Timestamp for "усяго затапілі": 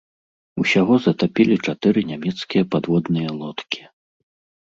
0.61-1.57